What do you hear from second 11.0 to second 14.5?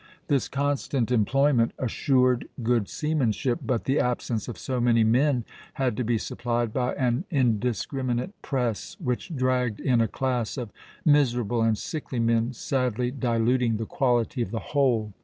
miserable and sickly men, sadly diluting the quality of